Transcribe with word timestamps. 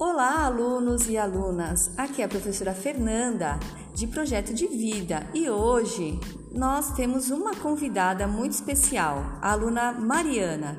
Olá, 0.00 0.46
alunos 0.46 1.08
e 1.08 1.18
alunas! 1.18 1.90
Aqui 1.96 2.22
é 2.22 2.24
a 2.24 2.28
professora 2.28 2.72
Fernanda, 2.72 3.58
de 3.92 4.06
Projeto 4.06 4.54
de 4.54 4.68
Vida, 4.68 5.28
e 5.34 5.50
hoje 5.50 6.20
nós 6.52 6.92
temos 6.92 7.30
uma 7.30 7.56
convidada 7.56 8.24
muito 8.24 8.52
especial, 8.52 9.16
a 9.42 9.50
aluna 9.50 9.90
Mariana. 9.90 10.78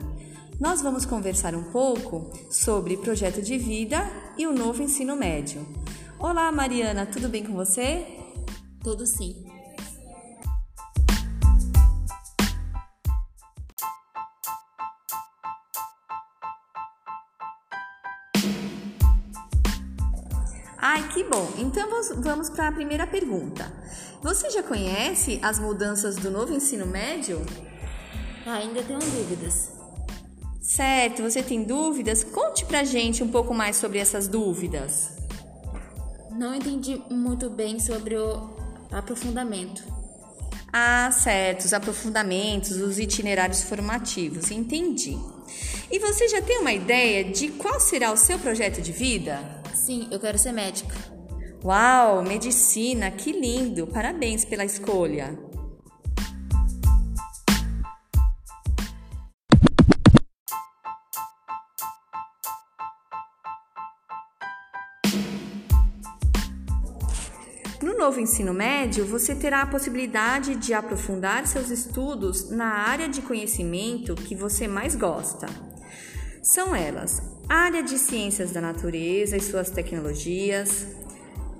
Nós 0.57 0.81
vamos 0.81 1.05
conversar 1.05 1.53
um 1.53 1.63
pouco 1.63 2.31
sobre 2.49 2.95
projeto 2.95 3.41
de 3.41 3.57
vida 3.57 4.09
e 4.37 4.47
o 4.47 4.53
novo 4.53 4.81
ensino 4.81 5.17
médio. 5.17 5.67
Olá, 6.17 6.49
Mariana, 6.49 7.05
tudo 7.05 7.27
bem 7.27 7.43
com 7.43 7.51
você? 7.51 8.07
Tudo 8.81 9.05
sim. 9.05 9.58
Ai, 20.81 21.09
que 21.09 21.25
bom! 21.25 21.51
Então 21.57 21.89
vamos 22.21 22.49
para 22.49 22.69
a 22.69 22.71
primeira 22.71 23.05
pergunta. 23.05 23.69
Você 24.21 24.49
já 24.49 24.63
conhece 24.63 25.37
as 25.41 25.59
mudanças 25.59 26.15
do 26.15 26.31
novo 26.31 26.53
ensino 26.53 26.85
médio? 26.85 27.45
Ainda 28.45 28.81
tenho 28.83 28.99
dúvidas. 28.99 29.71
Certo, 30.61 31.21
você 31.21 31.43
tem 31.43 31.63
dúvidas? 31.63 32.23
Conte 32.23 32.65
pra 32.65 32.83
gente 32.83 33.21
um 33.21 33.27
pouco 33.27 33.53
mais 33.53 33.75
sobre 33.75 33.99
essas 33.99 34.27
dúvidas. 34.27 35.09
Não 36.31 36.55
entendi 36.55 37.01
muito 37.09 37.49
bem 37.49 37.79
sobre 37.79 38.15
o 38.15 38.49
aprofundamento. 38.89 39.83
Ah, 40.71 41.11
certo, 41.11 41.65
os 41.65 41.73
aprofundamentos, 41.73 42.71
os 42.71 42.99
itinerários 42.99 43.63
formativos, 43.63 44.49
entendi. 44.49 45.17
E 45.91 45.99
você 45.99 46.29
já 46.29 46.41
tem 46.41 46.59
uma 46.59 46.71
ideia 46.71 47.23
de 47.25 47.49
qual 47.49 47.79
será 47.79 48.11
o 48.13 48.17
seu 48.17 48.39
projeto 48.39 48.81
de 48.81 48.91
vida? 48.91 49.58
Sim, 49.73 50.07
eu 50.11 50.19
quero 50.19 50.37
ser 50.37 50.51
médica. 50.51 50.95
Uau, 51.63 52.23
medicina, 52.23 53.11
que 53.11 53.31
lindo! 53.31 53.87
Parabéns 53.87 54.45
pela 54.45 54.63
escolha. 54.63 55.37
No 67.81 67.97
novo 67.97 68.19
ensino 68.19 68.53
médio, 68.53 69.05
você 69.05 69.35
terá 69.35 69.61
a 69.61 69.67
possibilidade 69.67 70.55
de 70.55 70.73
aprofundar 70.73 71.45
seus 71.45 71.69
estudos 71.69 72.49
na 72.49 72.65
área 72.65 73.09
de 73.09 73.21
conhecimento 73.21 74.15
que 74.15 74.35
você 74.35 74.67
mais 74.67 74.95
gosta. 74.95 75.68
São 76.51 76.75
elas 76.75 77.21
área 77.47 77.83
de 77.83 77.99
ciências 77.99 78.49
da 78.49 78.59
natureza 78.59 79.37
e 79.37 79.39
suas 79.39 79.69
tecnologias, 79.69 80.87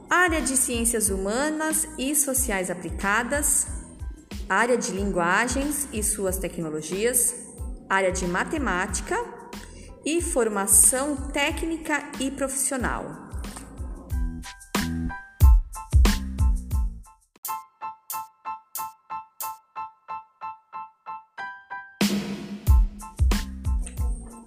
área 0.10 0.42
de 0.42 0.58
ciências 0.58 1.12
humanas 1.12 1.88
e 1.96 2.16
sociais 2.16 2.72
aplicadas, 2.72 3.68
área 4.50 4.76
de 4.76 4.92
linguagens 4.92 5.88
e 5.94 6.02
suas 6.02 6.40
tecnologias, 6.40 7.36
área 7.88 8.12
de 8.12 8.26
matemática 8.26 9.16
e 10.04 10.24
formação 10.24 11.16
técnica 11.16 12.10
e 12.20 12.32
profissional. 12.32 13.29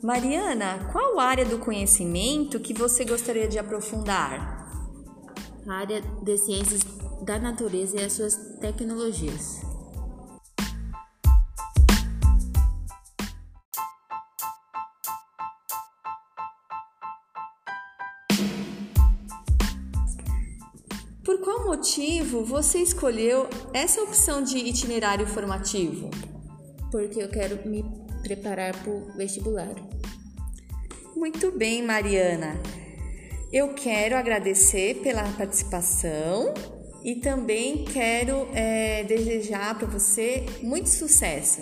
Mariana, 0.03 0.89
qual 0.91 1.21
área 1.21 1.45
do 1.45 1.61
conhecimento 1.61 2.59
que 2.59 2.75
você 2.75 3.05
gostaria 3.05 3.47
de 3.47 3.57
aprofundar? 3.57 4.67
A 5.65 5.75
área 5.75 6.01
de 6.01 6.39
ciências 6.39 6.81
da 7.25 7.39
natureza 7.39 8.01
e 8.01 8.05
as 8.05 8.13
suas 8.15 8.35
tecnologias. 8.61 9.61
Por 21.25 21.39
qual 21.43 21.65
motivo 21.65 22.45
você 22.45 22.79
escolheu 22.81 23.49
essa 23.73 24.03
opção 24.03 24.43
de 24.43 24.59
itinerário 24.59 25.29
formativo? 25.29 26.11
Porque 26.91 27.23
eu 27.23 27.29
quero 27.29 27.69
me 27.69 28.02
preparar 28.23 28.77
para 28.77 28.91
o 28.91 29.13
vestibular. 29.17 29.75
Muito 31.15 31.51
bem, 31.53 31.83
Mariana. 31.83 32.61
Eu 33.53 33.75
quero 33.75 34.17
agradecer 34.17 35.01
pela 35.03 35.25
participação 35.33 36.55
e 37.05 37.17
também 37.17 37.85
quero 37.85 38.49
é, 38.55 39.05
desejar 39.05 39.79
para 39.79 39.87
você 39.87 40.47
muito 40.63 40.89
sucesso. 40.89 41.61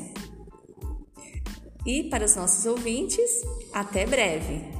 E 1.87 2.05
para 2.05 2.25
os 2.25 2.37
nossos 2.37 2.67
ouvintes, 2.67 3.31
até 3.73 4.07
breve! 4.07 4.80